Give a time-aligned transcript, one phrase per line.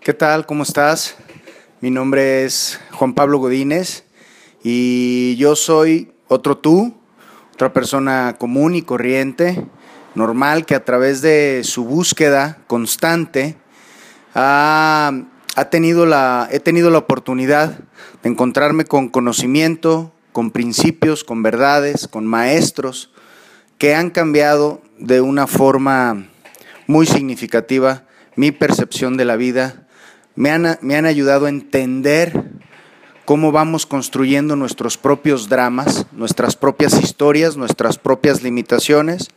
[0.00, 0.46] ¿Qué tal?
[0.46, 1.16] ¿Cómo estás?
[1.80, 4.04] Mi nombre es Juan Pablo Godínez
[4.62, 6.94] y yo soy otro tú,
[7.52, 9.66] otra persona común y corriente,
[10.14, 13.56] normal, que a través de su búsqueda constante
[14.34, 15.12] ha,
[15.70, 17.80] tenido la, he tenido la oportunidad
[18.22, 23.12] de encontrarme con conocimiento, con principios, con verdades, con maestros
[23.78, 26.28] que han cambiado de una forma
[26.86, 28.04] muy significativa
[28.36, 29.87] mi percepción de la vida,
[30.38, 32.44] me han, me han ayudado a entender
[33.24, 39.30] cómo vamos construyendo nuestros propios dramas, nuestras propias historias, nuestras propias limitaciones,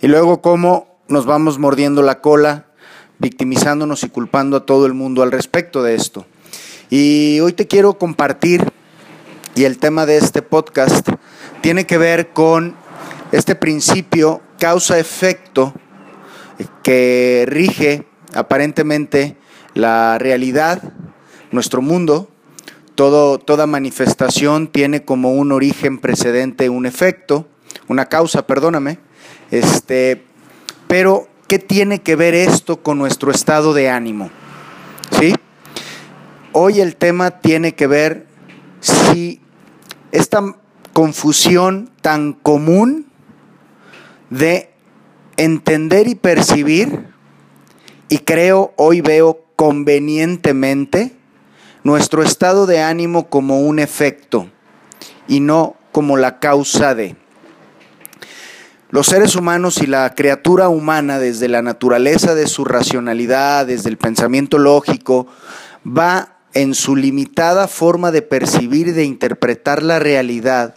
[0.00, 2.66] y luego cómo nos vamos mordiendo la cola,
[3.18, 6.26] victimizándonos y culpando a todo el mundo al respecto de esto.
[6.90, 8.72] Y hoy te quiero compartir,
[9.56, 11.08] y el tema de este podcast
[11.60, 12.76] tiene que ver con
[13.32, 15.74] este principio causa-efecto
[16.84, 19.36] que rige aparentemente
[19.76, 20.82] la realidad,
[21.52, 22.30] nuestro mundo,
[22.94, 27.46] toda manifestación tiene como un origen precedente un efecto,
[27.86, 28.98] una causa, perdóname.
[29.50, 30.24] Este,
[30.88, 34.30] pero, ¿qué tiene que ver esto con nuestro estado de ánimo?
[35.10, 35.34] ¿Sí?
[36.52, 38.26] Hoy el tema tiene que ver
[38.80, 39.42] si
[40.10, 40.56] esta
[40.94, 43.08] confusión tan común
[44.30, 44.70] de
[45.36, 47.08] entender y percibir,
[48.08, 51.16] y creo, hoy veo convenientemente,
[51.82, 54.48] nuestro estado de ánimo como un efecto
[55.26, 57.16] y no como la causa de.
[58.90, 63.96] Los seres humanos y la criatura humana, desde la naturaleza de su racionalidad, desde el
[63.96, 65.26] pensamiento lógico,
[65.84, 70.76] va en su limitada forma de percibir y de interpretar la realidad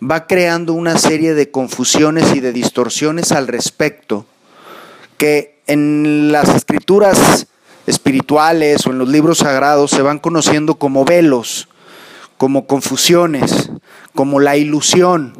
[0.00, 4.26] va creando una serie de confusiones y de distorsiones al respecto
[5.16, 7.48] que en las escrituras
[7.88, 11.68] espirituales o en los libros sagrados se van conociendo como velos,
[12.36, 13.70] como confusiones,
[14.14, 15.32] como la ilusión.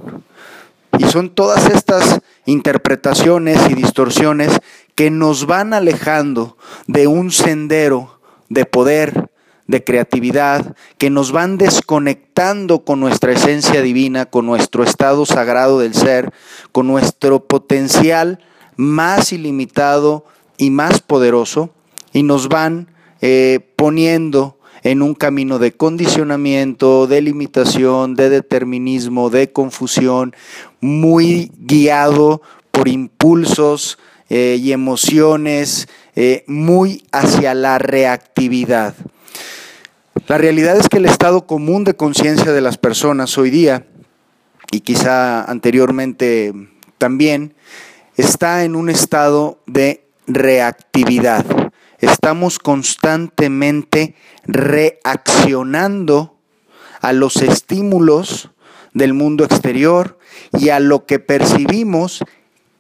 [0.99, 4.59] Y son todas estas interpretaciones y distorsiones
[4.95, 9.31] que nos van alejando de un sendero de poder,
[9.67, 15.95] de creatividad que nos van desconectando con nuestra esencia divina, con nuestro estado sagrado del
[15.95, 16.33] ser,
[16.73, 18.41] con nuestro potencial
[18.77, 20.25] más ilimitado
[20.57, 21.71] y más poderoso
[22.13, 22.89] y nos van
[23.21, 30.35] eh, poniendo en un camino de condicionamiento, de limitación, de determinismo, de confusión,
[30.81, 33.99] muy guiado por impulsos
[34.29, 38.95] eh, y emociones, eh, muy hacia la reactividad.
[40.27, 43.87] La realidad es que el estado común de conciencia de las personas hoy día,
[44.71, 46.53] y quizá anteriormente
[46.99, 47.55] también,
[48.17, 51.68] está en un estado de reactividad.
[52.01, 54.15] Estamos constantemente
[54.45, 56.37] reaccionando
[57.01, 58.51] a los estímulos
[58.95, 60.19] del mundo exterior
[60.53, 62.25] y a lo que percibimos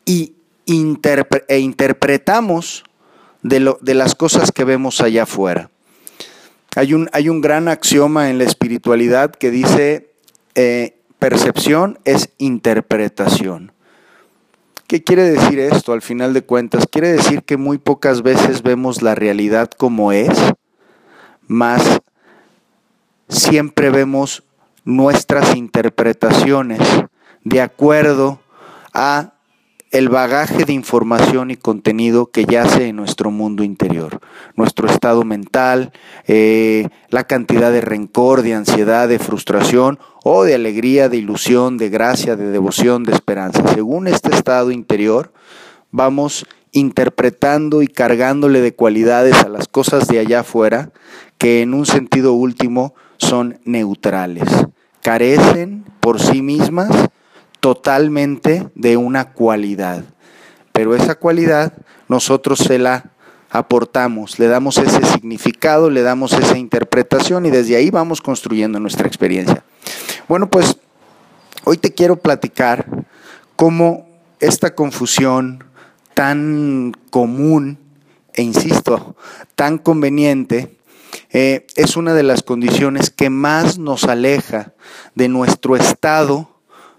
[0.04, 0.34] y
[0.66, 2.84] e interpretamos
[3.42, 5.70] de, las cosas que vemos allá afuera.
[6.76, 10.10] Hay un, hay un gran axioma en la espiritualidad que dice
[10.54, 13.72] eh, percepción es interpretación.
[14.88, 16.86] ¿Qué quiere decir esto al final de cuentas?
[16.90, 20.30] Quiere decir que muy pocas veces vemos la realidad como es,
[21.46, 22.00] más
[23.28, 24.44] siempre vemos
[24.86, 26.80] nuestras interpretaciones
[27.44, 28.40] de acuerdo
[28.94, 29.34] a
[29.90, 34.20] el bagaje de información y contenido que yace en nuestro mundo interior,
[34.54, 35.92] nuestro estado mental,
[36.26, 41.88] eh, la cantidad de rencor, de ansiedad, de frustración o de alegría, de ilusión, de
[41.88, 43.62] gracia, de devoción, de esperanza.
[43.74, 45.32] Según este estado interior,
[45.90, 50.90] vamos interpretando y cargándole de cualidades a las cosas de allá afuera
[51.38, 54.48] que en un sentido último son neutrales,
[55.02, 56.90] carecen por sí mismas
[57.60, 60.04] totalmente de una cualidad.
[60.72, 61.72] Pero esa cualidad
[62.08, 63.10] nosotros se la
[63.50, 69.06] aportamos, le damos ese significado, le damos esa interpretación y desde ahí vamos construyendo nuestra
[69.06, 69.64] experiencia.
[70.28, 70.76] Bueno, pues
[71.64, 72.86] hoy te quiero platicar
[73.56, 74.06] cómo
[74.40, 75.64] esta confusión
[76.14, 77.78] tan común
[78.34, 79.16] e insisto,
[79.56, 80.76] tan conveniente,
[81.30, 84.72] eh, es una de las condiciones que más nos aleja
[85.14, 86.57] de nuestro estado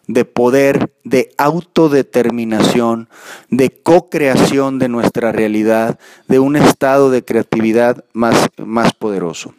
[0.09, 3.09] de poder, de autodeterminación,
[3.51, 9.53] de co-creación de nuestra realidad, de un estado de creatividad más, más poderoso.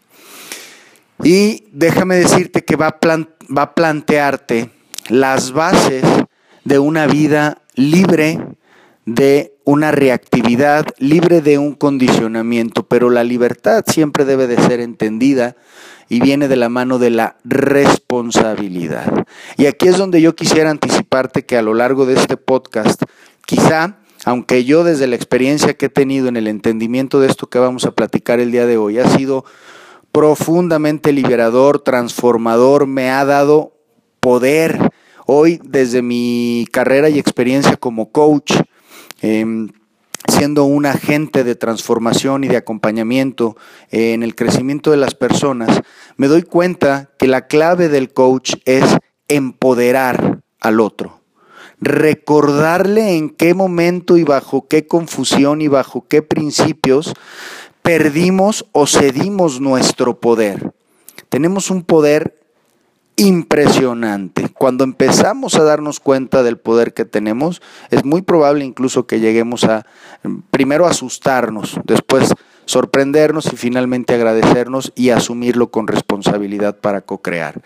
[1.22, 2.98] Y déjame decirte que va a,
[3.56, 4.70] va a plantearte
[5.08, 6.02] las bases
[6.64, 8.40] de una vida libre
[9.06, 15.54] de una reactividad libre de un condicionamiento, pero la libertad siempre debe de ser entendida
[16.08, 19.26] y viene de la mano de la responsabilidad.
[19.56, 23.04] Y aquí es donde yo quisiera anticiparte que a lo largo de este podcast,
[23.46, 27.60] quizá, aunque yo desde la experiencia que he tenido en el entendimiento de esto que
[27.60, 29.44] vamos a platicar el día de hoy, ha sido
[30.10, 33.76] profundamente liberador, transformador, me ha dado
[34.18, 34.90] poder.
[35.26, 38.52] Hoy, desde mi carrera y experiencia como coach,
[39.20, 39.68] em,
[40.28, 43.56] siendo un agente de transformación y de acompañamiento
[43.90, 45.80] eh, en el crecimiento de las personas,
[46.16, 48.84] me doy cuenta que la clave del coach es
[49.28, 51.20] empoderar al otro,
[51.80, 57.14] recordarle en qué momento y bajo qué confusión y bajo qué principios
[57.82, 60.72] perdimos o cedimos nuestro poder.
[61.28, 62.39] Tenemos un poder
[63.20, 64.48] impresionante.
[64.48, 69.64] Cuando empezamos a darnos cuenta del poder que tenemos, es muy probable incluso que lleguemos
[69.64, 69.84] a
[70.50, 72.32] primero asustarnos, después
[72.70, 77.62] sorprendernos y finalmente agradecernos y asumirlo con responsabilidad para co-crear.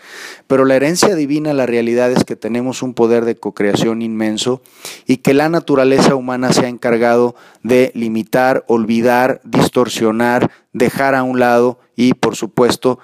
[0.47, 4.63] Pero la herencia divina, la realidad es que tenemos un poder de co-creación inmenso
[5.05, 11.39] y que la naturaleza humana se ha encargado de limitar, olvidar, distorsionar, dejar a un
[11.39, 12.97] lado y, por supuesto,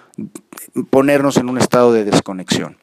[0.89, 2.77] ponernos en un estado de desconexión.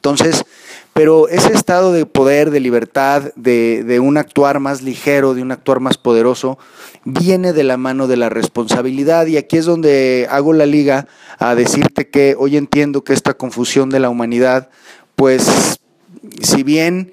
[0.00, 0.46] Entonces,
[0.94, 5.78] pero ese estado de poder, de libertad, de, un actuar más ligero, de un actuar
[5.80, 6.58] más poderoso,
[7.04, 9.26] viene de la mano de la responsabilidad.
[9.26, 11.06] Y aquí es donde hago la liga
[11.38, 14.70] a decirte que hoy entiendo que esta confusión de la humanidad,
[15.16, 15.78] pues
[16.40, 17.12] si bien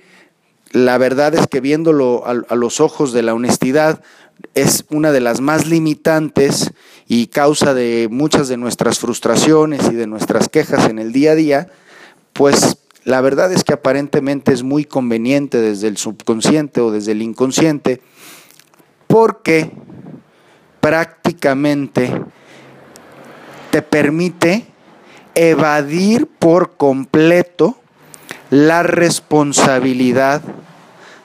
[0.71, 4.01] la verdad es que viéndolo a los ojos de la honestidad,
[4.53, 6.71] es una de las más limitantes
[7.05, 11.35] y causa de muchas de nuestras frustraciones y de nuestras quejas en el día a
[11.35, 11.67] día,
[12.37, 17.23] pues la verdad es que aparentemente es muy conveniente desde el subconsciente o desde el
[17.23, 17.99] inconsciente,
[19.07, 19.71] porque
[20.79, 22.11] prácticamente
[23.71, 24.67] te permite
[25.33, 27.79] evadir por completo
[28.51, 30.43] la responsabilidad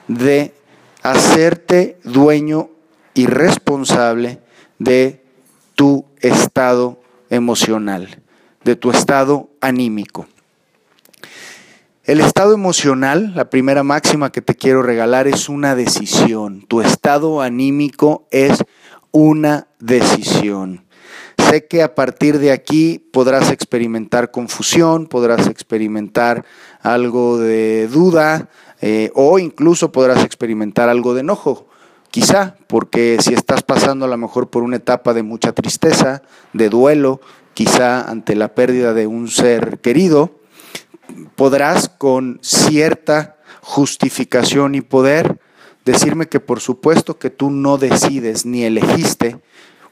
[0.07, 0.55] de
[1.03, 2.69] hacerte dueño
[3.13, 4.39] y responsable
[4.79, 5.23] de
[5.75, 6.99] tu estado
[7.29, 8.21] emocional,
[8.63, 10.25] de tu estado anímico.
[12.05, 16.65] El estado emocional, la primera máxima que te quiero regalar es una decisión.
[16.67, 18.65] Tu estado anímico es
[19.11, 20.83] una decisión.
[21.37, 26.43] Sé que a partir de aquí podrás experimentar confusión, podrás experimentar
[26.81, 28.49] algo de duda
[28.81, 31.67] eh, o incluso podrás experimentar algo de enojo.
[32.11, 36.21] Quizá porque si estás pasando a lo mejor por una etapa de mucha tristeza,
[36.51, 37.21] de duelo,
[37.53, 40.42] quizá ante la pérdida de un ser querido,
[41.35, 45.39] podrás con cierta justificación y poder
[45.85, 49.41] decirme que por supuesto que tú no decides ni elegiste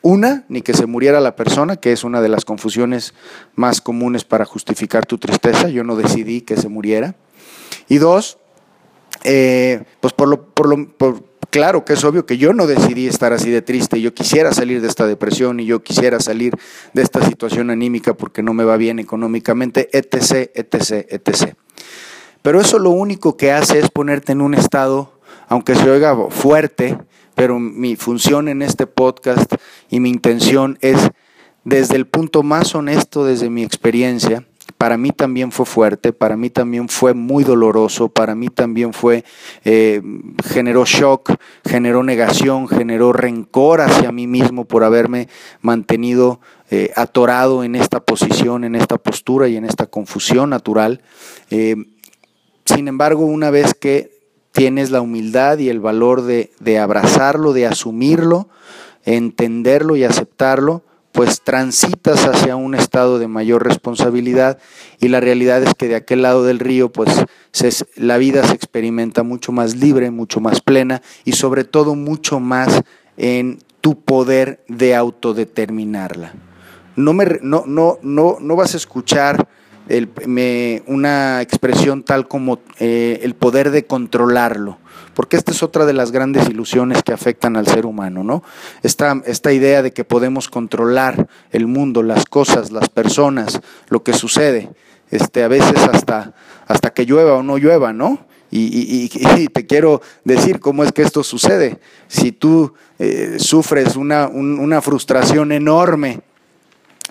[0.01, 3.13] una, ni que se muriera la persona, que es una de las confusiones
[3.55, 7.15] más comunes para justificar tu tristeza, yo no decidí que se muriera.
[7.87, 8.39] Y dos,
[9.23, 13.07] eh, pues por lo, por lo por, claro que es obvio que yo no decidí
[13.07, 16.55] estar así de triste, yo quisiera salir de esta depresión y yo quisiera salir
[16.93, 21.55] de esta situación anímica porque no me va bien económicamente, etc., etc., etc.
[22.41, 26.97] Pero eso lo único que hace es ponerte en un estado, aunque se oiga fuerte,
[27.35, 29.53] pero mi función en este podcast
[29.89, 31.11] y mi intención es
[31.63, 34.45] desde el punto más honesto, desde mi experiencia,
[34.77, 39.23] para mí también fue fuerte, para mí también fue muy doloroso, para mí también fue,
[39.63, 40.01] eh,
[40.43, 41.33] generó shock,
[41.65, 45.27] generó negación, generó rencor hacia mí mismo por haberme
[45.61, 51.01] mantenido eh, atorado en esta posición, en esta postura y en esta confusión natural.
[51.49, 51.75] Eh,
[52.65, 54.11] sin embargo, una vez que
[54.51, 58.49] tienes la humildad y el valor de, de abrazarlo, de asumirlo,
[59.03, 64.57] entenderlo y aceptarlo, pues transitas hacia un estado de mayor responsabilidad
[64.99, 67.09] y la realidad es que de aquel lado del río pues
[67.95, 72.81] la vida se experimenta mucho más libre, mucho más plena y sobre todo mucho más
[73.17, 76.33] en tu poder de autodeterminarla.
[76.95, 79.47] No, me, no, no, no, no vas a escuchar
[80.87, 84.80] una expresión tal como eh, el poder de controlarlo
[85.13, 88.43] porque esta es otra de las grandes ilusiones que afectan al ser humano, ¿no?
[88.83, 94.13] Esta, esta idea de que podemos controlar el mundo, las cosas, las personas, lo que
[94.13, 94.69] sucede,
[95.09, 96.33] este, a veces hasta,
[96.67, 98.25] hasta que llueva o no llueva, ¿no?
[98.51, 99.07] Y,
[99.53, 101.79] te quiero decir cómo es que esto sucede.
[102.07, 106.21] Si tú eh, sufres una, una frustración enorme,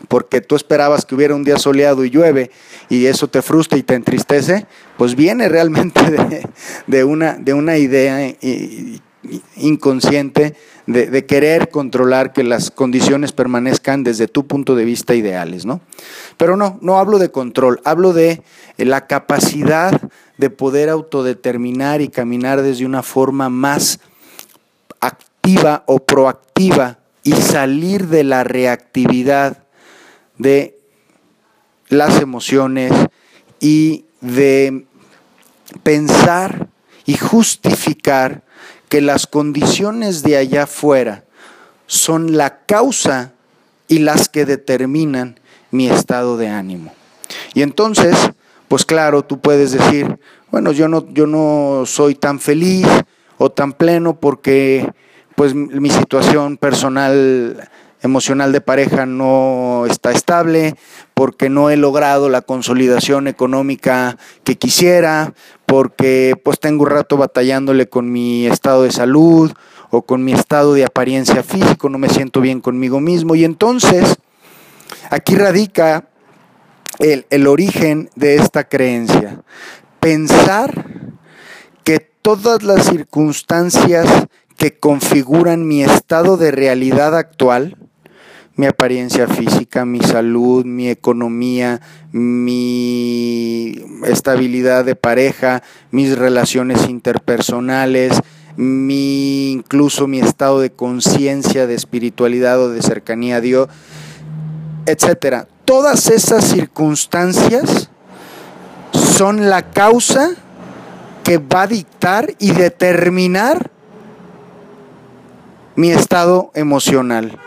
[0.09, 2.51] porque tú esperabas que hubiera un día soleado y llueve
[2.89, 4.67] y eso te frustra y te entristece,
[4.97, 6.01] pues viene realmente
[6.87, 8.35] de, una, de una idea
[9.57, 10.55] inconsciente
[10.87, 15.81] de, querer controlar que las condiciones permanezcan desde tu punto de vista ideales, ¿no?
[16.37, 18.43] Pero no, no hablo de control, hablo de
[18.77, 20.01] la capacidad
[20.39, 24.01] de poder autodeterminar y caminar desde una forma más
[25.01, 29.65] activa o proactiva y salir de la reactividad
[30.41, 30.79] de
[31.89, 32.93] las emociones
[33.61, 34.87] y de
[35.83, 36.69] pensar
[37.05, 38.43] y justificar
[38.89, 41.25] que las condiciones de allá afuera
[41.87, 43.35] son la causa
[43.87, 45.39] y las que determinan
[45.71, 46.95] mi estado de ánimo.
[47.53, 48.17] Y entonces,
[48.69, 50.19] pues claro, tú puedes decir,
[50.51, 52.87] bueno, yo no, yo no soy tan feliz
[53.37, 54.91] o tan pleno porque
[55.35, 57.69] pues mi situación personal
[58.03, 60.75] emocional de pareja no está estable,
[61.15, 65.35] porque no he logrado la consolidación económica que quisiera,
[65.67, 69.53] porque pues tengo un rato batallándole con mi estado de salud
[69.91, 73.35] o con mi estado de apariencia físico, no me siento bien conmigo mismo.
[73.35, 74.17] Y entonces,
[75.11, 76.09] aquí radica
[76.99, 79.43] el, el origen de esta creencia.
[79.99, 80.87] Pensar
[81.85, 84.07] que todas las circunstancias
[84.57, 87.77] que configuran mi estado de realidad actual,
[88.61, 91.81] mi apariencia física, mi salud, mi economía,
[92.13, 93.75] mi
[94.05, 98.21] estabilidad de pareja, mis relaciones interpersonales,
[98.59, 103.69] mi, incluso mi estado de conciencia, de espiritualidad o de cercanía a Dios,
[104.85, 105.49] etcétera.
[105.65, 107.89] Todas esas circunstancias
[108.93, 110.33] son la causa
[111.25, 113.71] que va a dictar y determinar
[115.77, 117.39] mi estado emocional.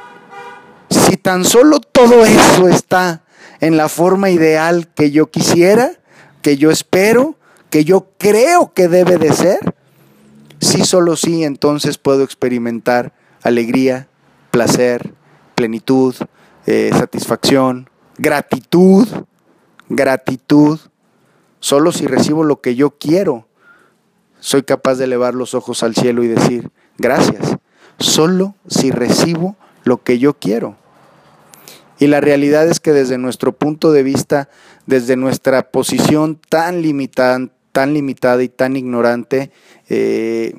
[1.24, 3.24] Tan solo todo eso está
[3.62, 5.94] en la forma ideal que yo quisiera,
[6.42, 7.38] que yo espero,
[7.70, 9.74] que yo creo que debe de ser,
[10.60, 14.08] si solo sí, entonces puedo experimentar alegría,
[14.52, 15.14] placer,
[15.56, 16.14] plenitud,
[16.66, 19.08] eh, satisfacción, gratitud,
[19.90, 20.80] gratitud.
[21.60, 23.48] Solo si recibo lo que yo quiero,
[24.40, 27.58] soy capaz de elevar los ojos al cielo y decir, gracias
[27.98, 30.83] solo si recibo lo que yo quiero.
[32.04, 34.50] Y la realidad es que desde nuestro punto de vista,
[34.88, 39.52] desde nuestra posición tan limitada, tan limitada y tan ignorante,
[39.88, 40.54] eh,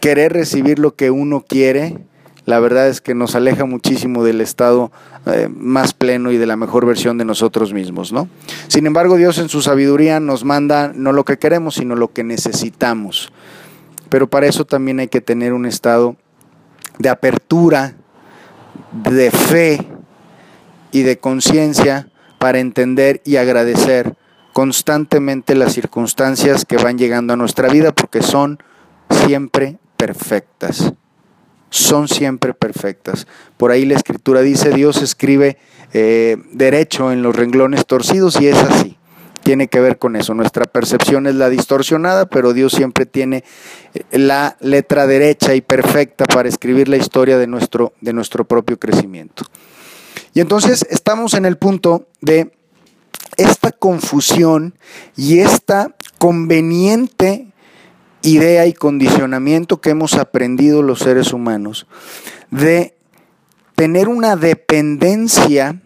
[0.00, 1.98] querer recibir lo que uno quiere,
[2.46, 4.90] la verdad es que nos aleja muchísimo del estado
[5.26, 8.30] eh, más pleno y de la mejor versión de nosotros mismos, ¿no?
[8.68, 12.24] Sin embargo, Dios en su sabiduría nos manda no lo que queremos, sino lo que
[12.24, 13.30] necesitamos.
[14.08, 16.16] Pero para eso también hay que tener un estado
[16.98, 17.94] de apertura,
[18.92, 19.86] de fe
[20.92, 24.16] y de conciencia para entender y agradecer
[24.52, 28.58] constantemente las circunstancias que van llegando a nuestra vida porque son
[29.10, 30.92] siempre perfectas.
[31.70, 33.26] Son siempre perfectas.
[33.56, 35.58] Por ahí la escritura dice, Dios escribe
[35.92, 38.98] eh, derecho en los renglones torcidos y es así
[39.48, 40.34] tiene que ver con eso.
[40.34, 43.44] Nuestra percepción es la distorsionada, pero Dios siempre tiene
[43.94, 48.78] eh, la letra derecha y perfecta para escribir la historia de nuestro, de nuestro propio
[48.78, 49.44] crecimiento.
[50.34, 52.52] Y entonces estamos en el punto de
[53.36, 54.74] esta confusión
[55.16, 57.52] y esta conveniente
[58.22, 61.86] idea y condicionamiento que hemos aprendido los seres humanos
[62.50, 62.96] de
[63.76, 65.80] tener una dependencia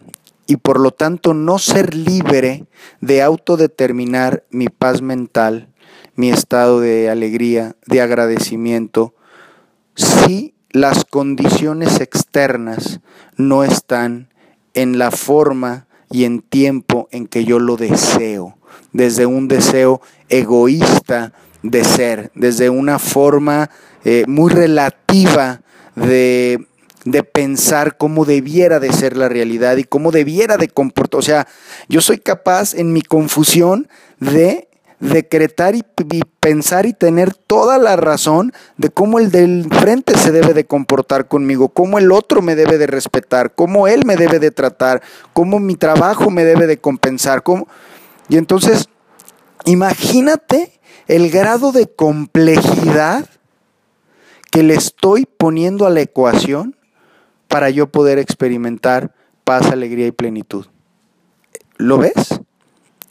[0.47, 2.65] y por lo tanto no ser libre
[3.01, 5.69] de autodeterminar mi paz mental,
[6.15, 9.13] mi estado de alegría, de agradecimiento,
[9.95, 12.99] si las condiciones externas
[13.37, 14.32] no están
[14.73, 18.57] en la forma y en tiempo en que yo lo deseo,
[18.91, 23.69] desde un deseo egoísta de ser, desde una forma
[24.03, 25.61] eh, muy relativa
[25.95, 26.67] de
[27.05, 31.19] de pensar cómo debiera de ser la realidad y cómo debiera de comportar.
[31.19, 31.47] O sea,
[31.89, 33.89] yo soy capaz en mi confusión
[34.19, 34.69] de
[35.03, 35.83] decretar y,
[36.39, 41.27] pensar y tener toda la razón de cómo el del frente se debe de comportar
[41.27, 45.01] conmigo, cómo el otro me debe de respetar, cómo él me debe de tratar,
[45.33, 47.43] cómo mi trabajo me debe de compensar.
[47.43, 47.67] Cómo...
[48.29, 48.87] Y entonces,
[49.65, 53.27] imagínate el grado de complejidad
[54.51, 56.77] que le estoy poniendo a la ecuación
[57.49, 60.67] para yo poder experimentar paz, alegría y plenitud.
[61.77, 62.39] ¿Lo ves?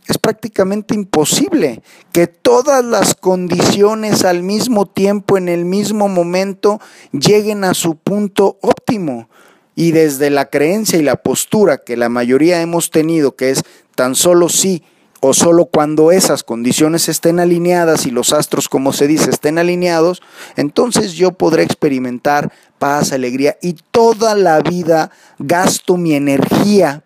[0.07, 6.81] Es prácticamente imposible que todas las condiciones al mismo tiempo, en el mismo momento,
[7.13, 9.29] lleguen a su punto óptimo.
[9.77, 13.63] Y desde la creencia y la postura que la mayoría hemos tenido, que es
[13.95, 14.83] tan solo sí
[15.25, 20.21] o solo cuando esas condiciones estén alineadas y los astros, como se dice, estén alineados,
[20.57, 27.05] entonces yo podré experimentar paz, alegría y toda la vida gasto mi energía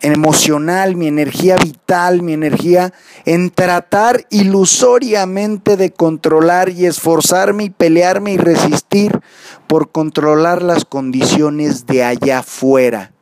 [0.00, 2.92] emocional, mi energía vital, mi energía
[3.24, 9.20] en tratar ilusoriamente de controlar y esforzarme y pelearme y resistir
[9.66, 13.12] por controlar las condiciones de allá afuera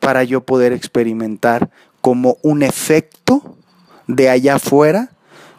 [0.00, 3.56] para yo poder experimentar como un efecto
[4.06, 5.10] de allá afuera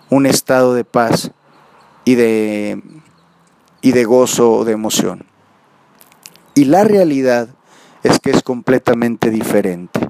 [0.09, 1.31] un estado de paz
[2.03, 2.81] y de,
[3.81, 5.25] y de gozo, de emoción.
[6.55, 7.49] Y la realidad
[8.03, 10.09] es que es completamente diferente.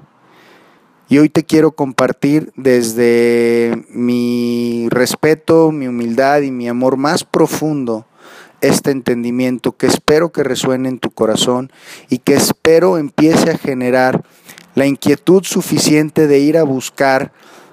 [1.08, 8.06] Y hoy te quiero compartir desde mi respeto, mi humildad y mi amor más profundo
[8.60, 11.72] este entendimiento que espero que resuene en tu corazón
[12.08, 14.22] y que espero empiece a generar
[14.74, 17.32] la inquietud suficiente de ir a buscar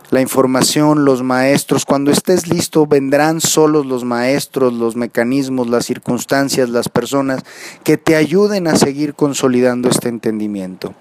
[0.10, 1.86] la información, los maestros.
[1.86, 7.44] Cuando estés listo, vendrán solos los maestros, los mecanismos, las circunstancias, las personas
[7.84, 10.94] que te ayuden a seguir consolidando este entendimiento.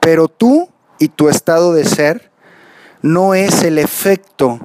[0.00, 2.30] Pero tú y tu estado de ser
[3.02, 4.60] no es el efecto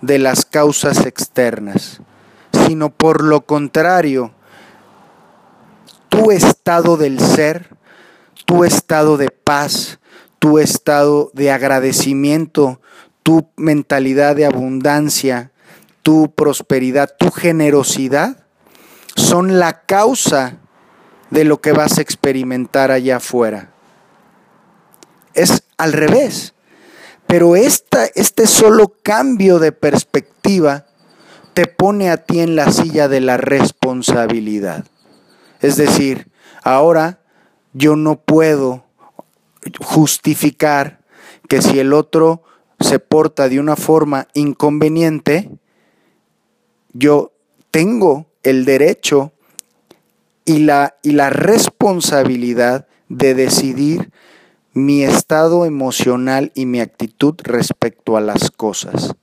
[0.00, 2.00] de las causas externas,
[2.66, 4.32] sino por lo contrario,
[6.08, 7.76] tu estado del ser,
[8.44, 9.99] tu estado de paz,
[10.40, 12.80] tu estado de agradecimiento,
[13.22, 15.52] tu mentalidad de abundancia,
[16.02, 18.46] tu prosperidad, tu generosidad,
[19.14, 20.56] son la causa
[21.30, 23.70] de lo que vas a experimentar allá afuera.
[25.34, 26.54] Es al revés.
[27.26, 30.86] Pero esta, este solo cambio de perspectiva
[31.54, 34.86] te pone a ti en la silla de la responsabilidad.
[35.60, 36.30] Es decir,
[36.64, 37.20] ahora
[37.72, 38.89] yo no puedo
[39.80, 41.00] justificar
[41.48, 42.42] que si el otro
[42.78, 45.50] se porta de una forma inconveniente,
[46.92, 47.32] yo
[47.70, 49.32] tengo el derecho
[50.44, 54.10] y la, y la responsabilidad de decidir
[54.72, 59.14] mi estado emocional y mi actitud respecto a las cosas.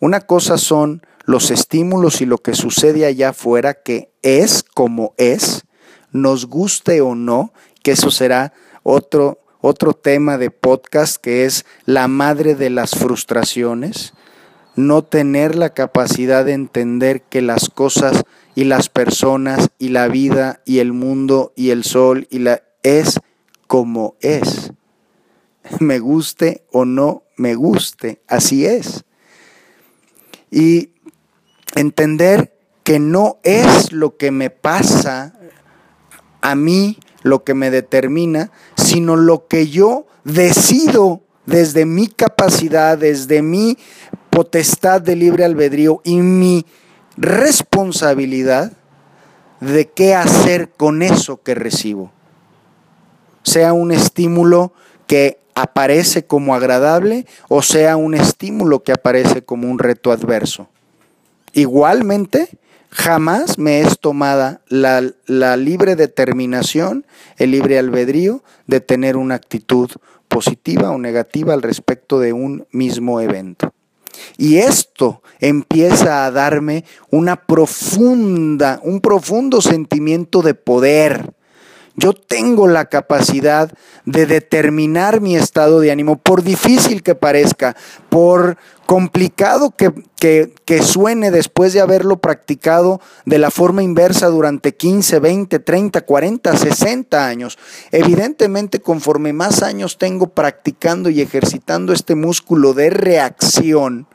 [0.00, 5.64] Una cosa son los estímulos y lo que sucede allá afuera que es como es,
[6.10, 12.08] nos guste o no, que eso será otro, otro tema de podcast que es la
[12.08, 14.14] madre de las frustraciones,
[14.76, 20.60] no tener la capacidad de entender que las cosas y las personas y la vida
[20.64, 23.20] y el mundo y el sol y la es
[23.66, 24.72] como es.
[25.78, 29.04] Me guste o no me guste, así es.
[30.50, 30.90] Y
[31.74, 35.34] entender que no es lo que me pasa
[36.40, 43.42] a mí lo que me determina, sino lo que yo decido desde mi capacidad, desde
[43.42, 43.76] mi
[44.30, 46.64] potestad de libre albedrío y mi
[47.16, 48.72] responsabilidad
[49.60, 52.10] de qué hacer con eso que recibo.
[53.42, 54.72] Sea un estímulo
[55.06, 60.68] que aparece como agradable o sea un estímulo que aparece como un reto adverso.
[61.52, 62.48] Igualmente,
[62.94, 67.06] Jamás me es tomada la, la, libre determinación,
[67.38, 69.90] el libre albedrío de tener una actitud
[70.28, 73.72] positiva o negativa al respecto de un mismo evento.
[74.36, 81.32] Y esto empieza a darme una profunda, un profundo sentimiento de poder,
[81.94, 83.72] yo tengo la capacidad
[84.04, 87.76] de determinar mi estado de ánimo, por difícil que parezca,
[88.08, 89.92] por complicado que,
[90.64, 96.56] que, suene después de haberlo practicado de la forma inversa durante 15, 20, 30, 40,
[96.56, 97.58] 60 años.
[97.90, 104.06] Evidentemente, conforme más años tengo practicando y ejercitando este músculo de reacción,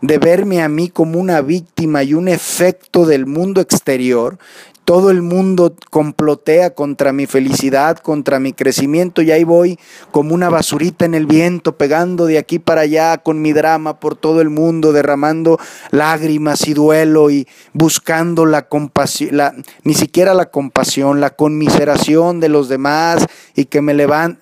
[0.00, 4.38] de verme a mí como una víctima y un efecto del mundo exterior,
[4.86, 9.80] todo el mundo complotea contra mi felicidad, contra mi crecimiento y ahí voy
[10.12, 14.14] como una basurita en el viento, pegando de aquí para allá con mi drama por
[14.14, 15.58] todo el mundo, derramando
[15.90, 22.68] lágrimas y duelo y buscando la compasión, ni siquiera la compasión, la conmiseración de los
[22.68, 24.40] demás y que me levanten.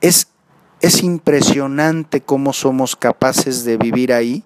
[0.00, 0.26] Es,
[0.80, 4.42] es impresionante cómo somos capaces de vivir ahí.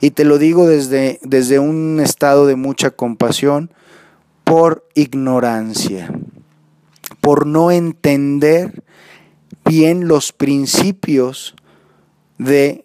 [0.00, 3.70] Y te lo digo desde, desde un estado de mucha compasión
[4.44, 6.12] por ignorancia,
[7.20, 8.82] por no entender
[9.64, 11.54] bien los principios
[12.38, 12.84] de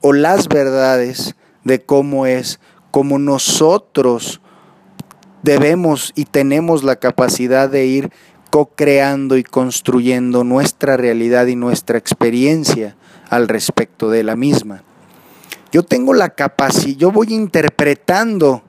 [0.00, 4.40] o las verdades de cómo es, cómo nosotros
[5.42, 8.12] debemos y tenemos la capacidad de ir
[8.50, 12.96] co-creando y construyendo nuestra realidad y nuestra experiencia
[13.28, 14.84] al respecto de la misma.
[15.72, 18.62] Yo tengo la capacidad, yo voy interpretando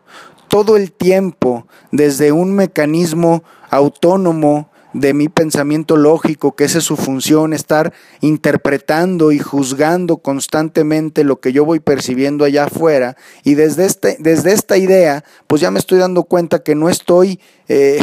[0.56, 6.96] todo el tiempo desde un mecanismo autónomo de mi pensamiento lógico, que esa es su
[6.96, 7.92] función, estar
[8.22, 13.18] interpretando y juzgando constantemente lo que yo voy percibiendo allá afuera.
[13.44, 17.42] Y desde, este, desde esta idea, pues ya me estoy dando cuenta que no estoy,
[17.68, 18.00] eh,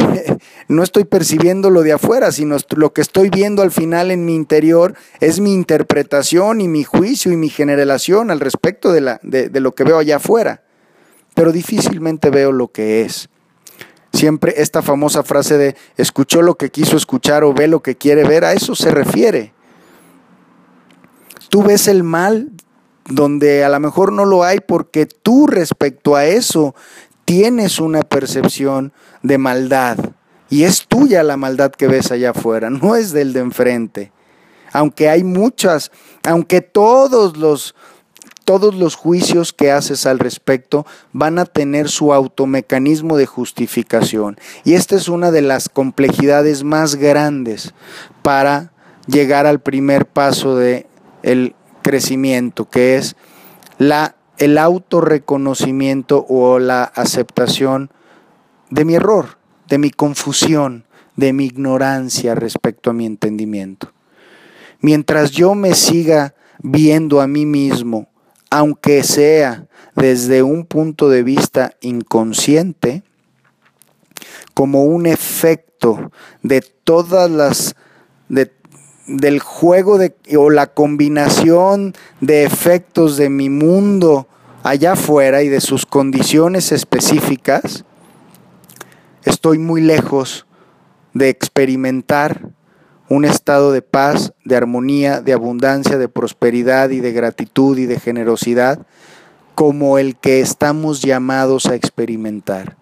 [0.67, 4.35] no estoy percibiendo lo de afuera, sino lo que estoy viendo al final en mi
[4.35, 9.49] interior es mi interpretación y mi juicio y mi generación al respecto de, la, de,
[9.49, 10.61] de lo que veo allá afuera.
[11.33, 13.29] Pero difícilmente veo lo que es.
[14.13, 18.23] Siempre esta famosa frase de escuchó lo que quiso escuchar o ve lo que quiere
[18.23, 19.53] ver, a eso se refiere.
[21.49, 22.51] Tú ves el mal
[23.05, 26.75] donde a lo mejor no lo hay porque tú respecto a eso
[27.25, 29.97] tienes una percepción de maldad.
[30.49, 34.11] Y es tuya la maldad que ves allá afuera, no es del de enfrente.
[34.71, 35.91] Aunque hay muchas,
[36.23, 37.75] aunque todos los
[38.43, 44.37] todos los juicios que haces al respecto van a tener su automecanismo de justificación.
[44.63, 47.73] Y esta es una de las complejidades más grandes
[48.21, 48.71] para
[49.07, 50.87] llegar al primer paso de
[51.81, 53.15] crecimiento, que es
[53.77, 57.91] la el autorreconocimiento o la aceptación
[58.69, 63.91] de mi error, de mi confusión, de mi ignorancia respecto a mi entendimiento.
[64.81, 68.07] Mientras yo me siga viendo a mí mismo
[68.53, 73.01] aunque sea desde un punto de vista inconsciente,
[74.53, 76.11] como un efecto
[76.43, 77.75] de todas las
[79.07, 79.97] del juego
[80.37, 84.27] o la combinación de efectos de mi mundo
[84.61, 87.85] allá afuera y de sus condiciones específicas,
[89.23, 90.45] estoy muy lejos
[91.15, 92.51] de experimentar
[93.13, 97.99] un estado de paz, de armonía, de abundancia, de prosperidad y de gratitud y de
[97.99, 98.87] generosidad
[99.53, 102.75] como el que estamos llamados a experimentar.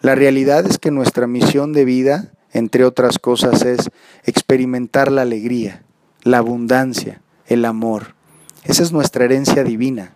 [0.00, 3.90] La realidad es que nuestra misión de vida, entre otras cosas, es
[4.24, 5.82] experimentar la alegría,
[6.22, 8.14] la abundancia, el amor.
[8.62, 10.12] Esa es nuestra herencia divina.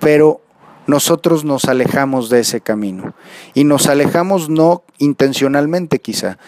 [0.00, 0.40] Pero
[0.88, 3.14] nosotros nos alejamos de ese camino.
[3.54, 6.38] Y nos alejamos no intencionalmente quizá,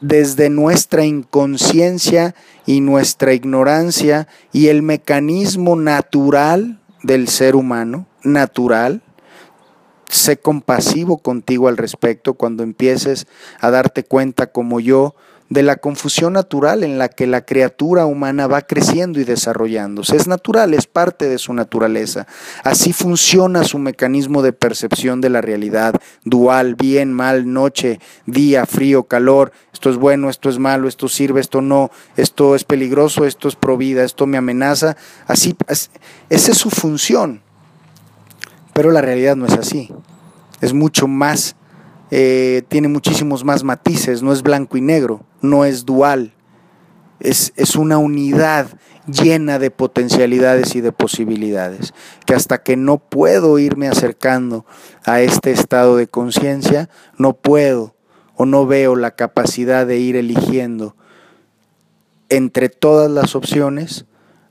[0.00, 2.34] desde nuestra inconsciencia
[2.66, 9.02] y nuestra ignorancia y el mecanismo natural del ser humano, natural.
[10.08, 13.26] Sé compasivo contigo al respecto cuando empieces
[13.60, 15.14] a darte cuenta como yo
[15.48, 20.16] de la confusión natural en la que la criatura humana va creciendo y desarrollándose.
[20.16, 22.26] Es natural, es parte de su naturaleza.
[22.64, 29.04] Así funciona su mecanismo de percepción de la realidad, dual, bien, mal, noche, día, frío,
[29.04, 33.48] calor, esto es bueno, esto es malo, esto sirve, esto no, esto es peligroso, esto
[33.48, 34.96] es provida, esto me amenaza.
[35.26, 35.90] Así, esa
[36.28, 37.42] es su función.
[38.74, 39.90] Pero la realidad no es así.
[40.60, 41.56] Es mucho más
[42.10, 46.32] eh, tiene muchísimos más matices, no es blanco y negro, no es dual,
[47.20, 48.68] es, es una unidad
[49.06, 51.94] llena de potencialidades y de posibilidades,
[52.26, 54.66] que hasta que no puedo irme acercando
[55.04, 57.94] a este estado de conciencia, no puedo
[58.36, 60.94] o no veo la capacidad de ir eligiendo
[62.28, 64.04] entre todas las opciones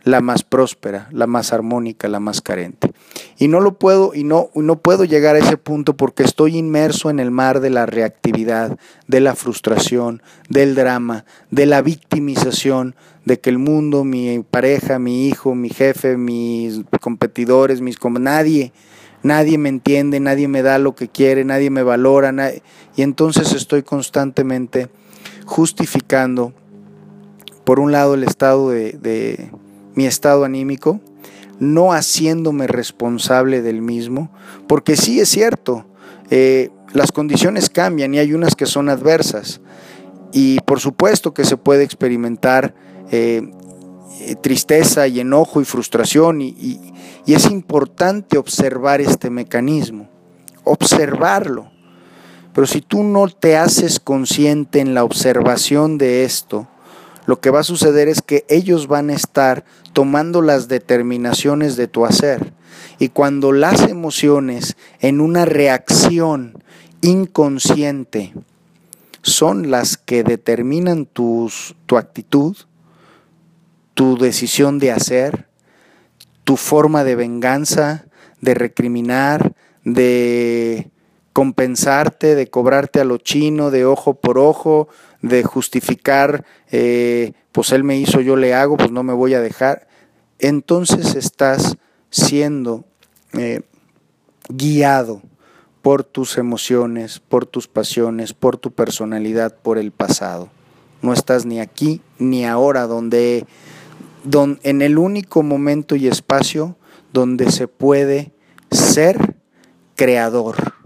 [0.08, 2.92] la más próspera, la más armónica, la más carente.
[3.38, 7.10] Y no lo puedo y no no puedo llegar a ese punto porque estoy inmerso
[7.10, 13.40] en el mar de la reactividad, de la frustración, del drama, de la victimización de
[13.40, 18.72] que el mundo, mi pareja, mi hijo, mi jefe, mis competidores, mis nadie
[19.24, 22.34] nadie me entiende, nadie me da lo que quiere, nadie me valora,
[22.96, 24.88] y entonces estoy constantemente
[25.46, 26.54] justificando
[27.66, 29.52] por un lado el estado de
[29.98, 31.02] mi estado anímico,
[31.60, 34.32] no haciéndome responsable del mismo,
[34.68, 35.88] porque sí es cierto,
[36.30, 39.60] eh, las condiciones cambian y hay unas que son adversas.
[40.32, 42.76] Y por supuesto que se puede experimentar
[43.12, 43.42] eh,
[44.22, 46.94] eh, tristeza y enojo y frustración y
[47.26, 50.10] es importante observar este mecanismo,
[50.64, 51.72] observarlo.
[52.54, 56.68] Pero si tú no te haces consciente en la observación de esto,
[57.28, 61.88] lo que va a suceder es que ellos van a estar tomando las determinaciones de
[61.88, 62.54] tu hacer.
[63.00, 66.64] Y cuando las emociones en una reacción
[67.02, 68.34] inconsciente
[69.24, 72.56] son las que determinan tus, tu actitud,
[73.94, 75.50] tu decisión de hacer,
[76.46, 78.06] tu forma de venganza,
[78.40, 80.92] de recriminar, de
[81.38, 84.88] compensarte, de cobrarte a lo chino, de ojo por ojo,
[85.22, 89.40] de justificar, eh, pues él me hizo, yo le hago, pues no me voy a
[89.40, 89.88] dejar.
[90.40, 91.78] Entonces estás
[92.10, 92.86] siendo
[93.34, 93.62] eh,
[94.50, 95.22] guiado
[95.84, 100.50] por tus emociones, por tus pasiones, por tu personalidad, por el pasado.
[101.04, 103.46] No estás ni aquí ni ahora, donde,
[104.24, 106.78] donde en el único momento y espacio
[107.14, 108.32] donde se puede
[108.72, 109.36] ser
[109.96, 110.77] creador.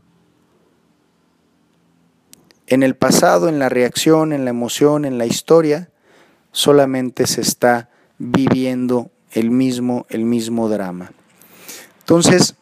[2.71, 5.89] En el pasado, en la reacción, en la emoción, en la historia,
[6.53, 11.11] solamente se está viviendo el mismo, el mismo drama.
[11.99, 12.55] Entonces,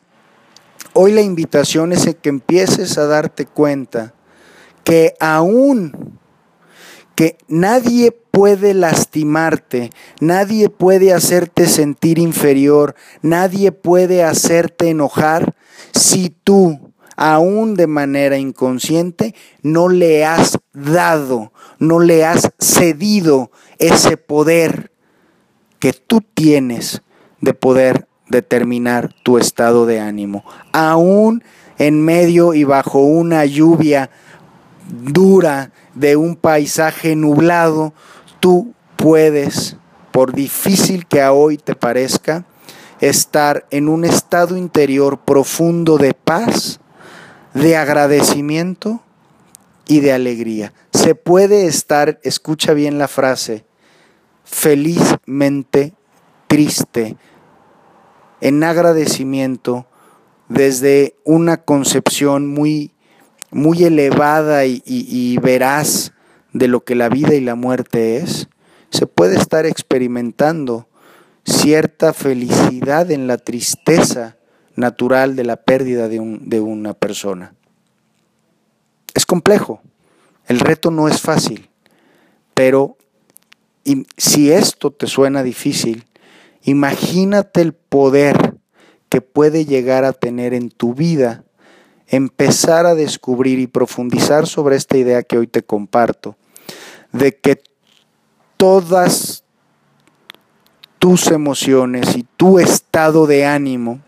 [0.93, 4.15] hoy la invitación es que empieces a darte cuenta
[4.83, 6.17] que aún
[7.13, 9.91] que nadie puede lastimarte,
[10.21, 15.53] nadie puede hacerte sentir inferior, nadie puede hacerte enojar
[15.93, 16.88] si tú
[17.19, 24.93] aún de manera inconsciente, no le has dado, no le has cedido ese poder
[25.79, 27.01] que tú tienes
[27.41, 30.45] de poder determinar tu estado de ánimo.
[30.71, 31.43] Aún
[31.77, 34.09] en medio y bajo una lluvia
[34.89, 37.93] dura de un paisaje nublado,
[38.39, 39.75] tú puedes,
[40.11, 42.45] por difícil que a hoy te parezca,
[43.01, 46.79] estar en un estado interior profundo de paz
[47.53, 49.01] de agradecimiento
[49.87, 50.73] y de alegría.
[50.93, 53.65] Se puede estar, escucha bien la frase,
[54.43, 55.93] felizmente
[56.47, 57.17] triste,
[58.41, 59.87] en agradecimiento
[60.47, 62.93] desde una concepción muy,
[63.51, 66.13] muy elevada y, y veraz
[66.53, 68.47] de lo que la vida y la muerte es,
[68.89, 70.87] se puede estar experimentando
[71.43, 74.38] cierta felicidad en la tristeza
[74.79, 77.53] natural de la pérdida de, un, de una persona.
[79.13, 79.81] Es complejo,
[80.47, 81.69] el reto no es fácil,
[82.53, 82.97] pero
[84.17, 86.05] si esto te suena difícil,
[86.63, 88.55] imagínate el poder
[89.09, 91.43] que puede llegar a tener en tu vida
[92.07, 96.35] empezar a descubrir y profundizar sobre esta idea que hoy te comparto,
[97.11, 97.61] de que
[98.57, 99.43] todas
[100.97, 104.01] tus emociones y tu estado de ánimo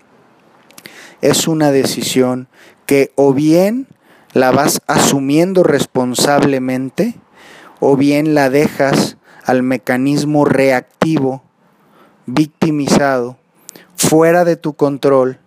[1.21, 2.47] es una decisión
[2.85, 3.87] que o bien
[4.33, 7.15] la vas asumiendo responsablemente
[7.79, 11.43] o bien la dejas al mecanismo reactivo,
[12.25, 13.37] victimizado,
[13.95, 15.39] fuera de tu control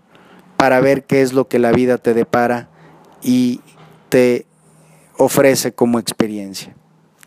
[0.57, 2.69] para ver qué es lo que la vida te depara
[3.23, 3.61] y
[4.09, 4.47] te
[5.17, 6.75] ofrece como experiencia.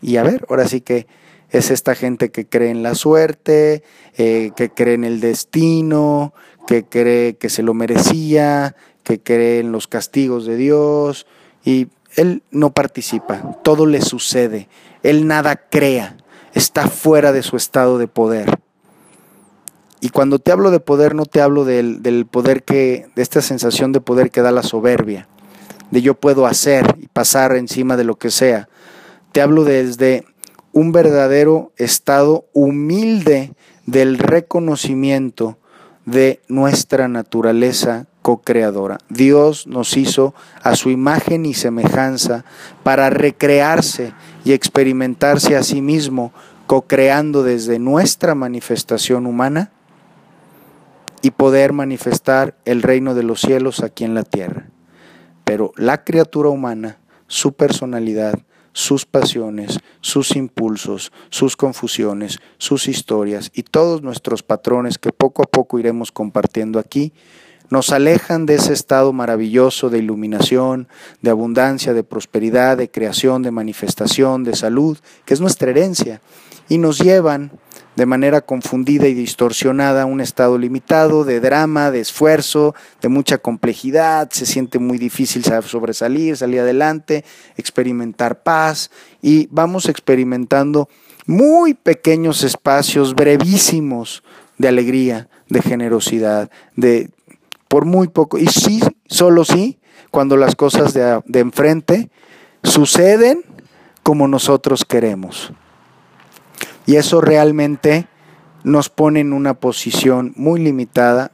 [0.00, 1.06] Y a ver, ahora sí que
[1.50, 3.82] es esta gente que cree en la suerte,
[4.16, 6.34] eh, que cree en el destino,
[6.68, 11.26] que cree que se lo merecía, que cree en los castigos de Dios
[11.64, 14.68] y él no participa, todo le sucede,
[15.02, 16.18] él nada crea,
[16.52, 18.58] está fuera de su estado de poder.
[20.02, 23.40] Y cuando te hablo de poder, no te hablo del, del poder que, de esta
[23.40, 25.26] sensación de poder que da la soberbia,
[25.90, 28.68] de yo puedo hacer y pasar encima de lo que sea.
[29.32, 30.26] Te hablo desde
[30.72, 33.54] un verdadero estado humilde
[33.86, 35.56] del reconocimiento
[36.10, 38.98] de nuestra naturaleza co-creadora.
[39.10, 42.44] Dios nos hizo a su imagen y semejanza
[42.82, 46.32] para recrearse y experimentarse a sí mismo,
[46.66, 49.70] co-creando desde nuestra manifestación humana
[51.20, 54.66] y poder manifestar el reino de los cielos aquí en la tierra.
[55.44, 58.38] Pero la criatura humana, su personalidad,
[58.78, 65.46] sus pasiones, sus impulsos, sus confusiones, sus historias y todos nuestros patrones que poco a
[65.46, 67.12] poco iremos compartiendo aquí,
[67.70, 70.86] nos alejan de ese estado maravilloso de iluminación,
[71.22, 76.20] de abundancia, de prosperidad, de creación, de manifestación, de salud, que es nuestra herencia,
[76.68, 77.50] y nos llevan
[77.98, 84.30] de manera confundida y distorsionada, un estado limitado de drama, de esfuerzo, de mucha complejidad,
[84.30, 87.24] se siente muy difícil sobresalir, salir adelante,
[87.56, 90.88] experimentar paz y vamos experimentando
[91.26, 94.22] muy pequeños espacios brevísimos
[94.58, 97.10] de alegría, de generosidad, de
[97.66, 98.38] por muy poco.
[98.38, 99.80] Y sí, solo sí,
[100.12, 102.10] cuando las cosas de, de enfrente
[102.62, 103.42] suceden
[104.04, 105.52] como nosotros queremos.
[106.88, 108.06] Y eso realmente
[108.64, 111.32] nos pone en una posición muy limitada,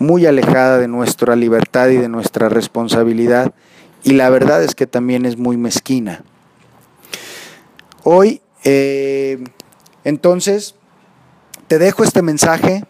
[0.00, 3.54] muy alejada de nuestra libertad y de nuestra responsabilidad.
[4.02, 6.24] Y la verdad es que también es muy mezquina.
[8.02, 9.44] Hoy, eh,
[10.02, 10.74] entonces,
[11.68, 12.82] te dejo este mensaje.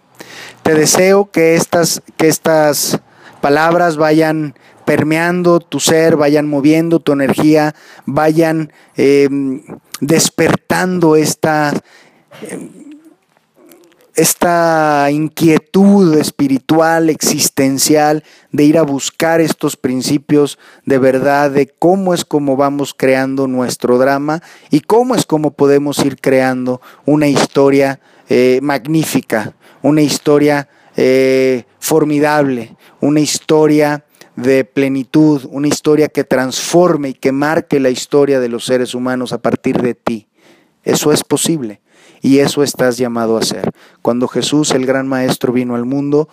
[0.63, 2.99] Te deseo que estas, que estas
[3.43, 4.55] palabras vayan
[4.87, 7.75] permeando tu ser, vayan moviendo tu energía,
[8.07, 9.63] vayan em,
[10.01, 11.73] despertando esta,
[14.16, 22.25] esta inquietud espiritual, existencial, de ir a buscar estos principios de verdad, de cómo es
[22.25, 28.59] como vamos creando nuestro drama y cómo es como podemos ir creando una historia eh,
[28.62, 37.33] magnífica, una historia eh, formidable, una historia de plenitud, una historia que transforme y que
[37.33, 40.27] marque la historia de los seres humanos a partir de ti.
[40.85, 41.81] Eso es posible
[42.27, 43.71] y eso estás llamado a hacer.
[44.03, 46.29] Cuando Jesús, el gran Maestro, vino al mundo,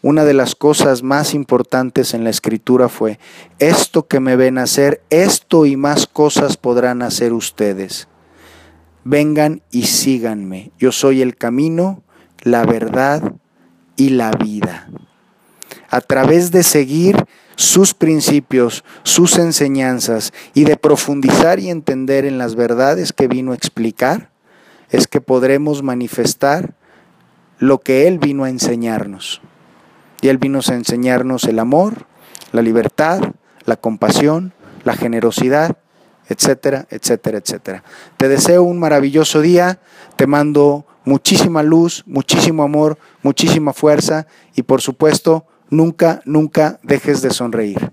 [0.00, 3.18] una de las cosas más importantes en la escritura fue,
[3.58, 8.08] esto que me ven hacer, esto y más cosas podrán hacer ustedes.
[9.04, 10.72] Vengan y síganme.
[10.78, 12.02] Yo soy el camino,
[12.40, 13.34] la verdad
[13.96, 14.88] y la vida.
[15.90, 17.22] A través de seguir
[17.54, 23.56] sus principios, sus enseñanzas y de profundizar y entender en las verdades que vino a
[23.56, 24.32] explicar,
[24.94, 26.74] es que podremos manifestar
[27.58, 29.40] lo que Él vino a enseñarnos.
[30.20, 32.06] Y Él vino a enseñarnos el amor,
[32.52, 33.20] la libertad,
[33.64, 34.52] la compasión,
[34.84, 35.76] la generosidad,
[36.28, 37.84] etcétera, etcétera, etcétera.
[38.16, 39.80] Te deseo un maravilloso día,
[40.16, 47.30] te mando muchísima luz, muchísimo amor, muchísima fuerza y por supuesto, nunca, nunca dejes de
[47.30, 47.92] sonreír.